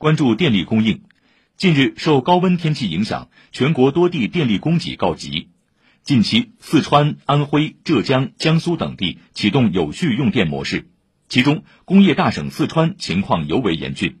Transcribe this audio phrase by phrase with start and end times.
[0.00, 1.02] 关注电力供应。
[1.58, 5.50] 近日，受高温天气影响，全国多地电力供给告急。
[6.02, 10.88] 近期，四川、安徽、浙江、江苏等地启动有序用电模式，
[11.28, 14.20] 其中工业大省四川情况尤为严峻。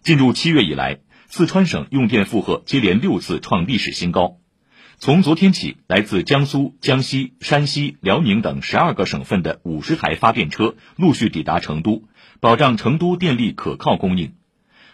[0.00, 4.38] 进入七月以来，四川省用电负荷接连六次创历史新高。
[4.96, 12.08] 从昨天起，来自江苏、江西、山西、辽宁等十二个省份的五十台发电车陆续抵达成都，
[12.40, 14.32] 保障成都电力可靠供应。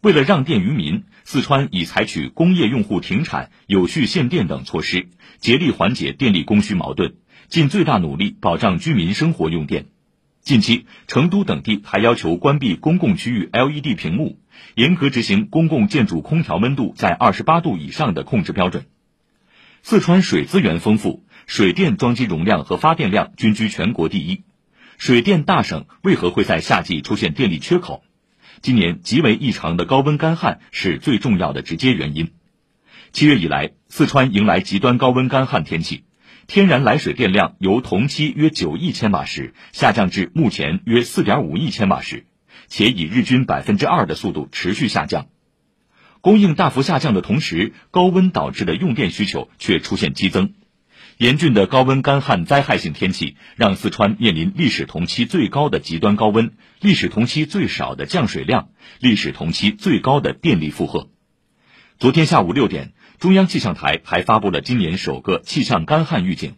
[0.00, 7.16] 为了让电于民，四川已采取工业用户停产、有序限电等措施，竭力缓解电力供需矛盾，
[7.48, 9.86] 尽最大努力保障居民生活用电。
[10.40, 14.38] 近期，成都等地还要求关闭公共区域 LED 屏幕，
[14.76, 18.86] 严格执行公共建筑空调温度在二十八度以上的控制标准。
[19.82, 24.44] 四川水资源丰富，水电装机容量和发电量均居全国第一。
[24.96, 28.04] 水电大省为何会在夏季出现电力缺口？
[28.60, 32.32] 今年极为异常的高温干旱是最重要的直接原因。
[33.12, 36.04] 七月以来，四川迎来极端高温干旱天气，
[36.46, 42.26] 天然来水电量由同期约九亿千瓦时下降至目前约四点五亿千瓦时，
[42.66, 45.28] 且以日均百分之二的速度持续下降。
[46.20, 50.52] 供应大幅下降的同时，高温导致的用电需求却出现激增。
[51.18, 58.68] 严峻的高温干旱灾害性天气让四川面临历史同期最高的极端高温、历史同期最少的降水量、
[59.00, 61.10] 历史同期最高的电力负荷。
[61.98, 66.54] 昨天下午六点，中央气象台还发布了今年首个气象干旱预警。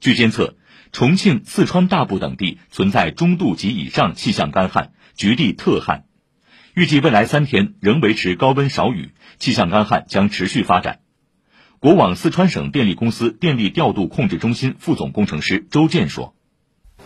[0.00, 0.56] 据监测，
[0.90, 6.04] 重庆、四川大部等地存在中度及以上气象干旱，局地特旱。
[6.72, 11.00] 预计未来三天仍维持高温少雨，气象干旱将持续发展。
[11.80, 16.34] 国网四川省电力公司电力调度控制中心副总工程师周建说：“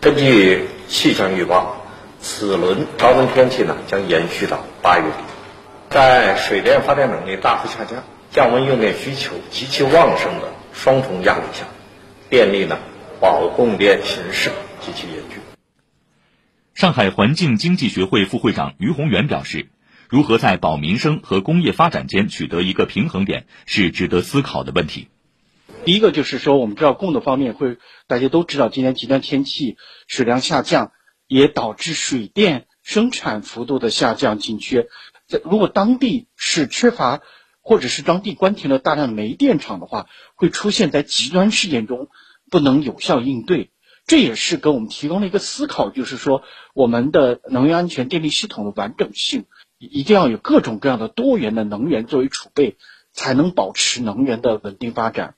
[0.01, 1.85] 根据气象预报，
[2.21, 5.17] 此轮高温天气呢将延续到八月底。
[5.91, 11.67] 在水电发电能力大幅下降、降温用电需求极其旺盛的双重压力下，
[12.31, 12.79] 电力呢
[13.21, 15.39] 保供电形势极其严峻。”
[16.73, 19.69] 上海环境经济学会副会长于宏元表示。
[20.13, 25.09] 如何在保民生和工业发展间取得一个平衡点，是值得思考的问题。
[25.87, 27.79] 第一个就是说，我们知道供的方面会，
[28.09, 30.93] 大家都知道，今年极端天气，水量下降，
[31.29, 34.87] 也导致水电生产幅度的下降紧缺。
[35.27, 37.23] 在如果当地是缺乏，
[37.63, 42.09] 或者是当地关停了大量煤电厂的话，会出现在极端事件中
[42.51, 43.71] 不能有效应对。
[44.07, 46.43] 这也是给我们提供了一个思考，就是说
[46.75, 49.47] 我们的能源安全电力系统的完整性。
[49.91, 52.77] 一定要有各种各样的多元的能源作为储备，
[53.13, 55.35] 才能保持能源的稳定发展。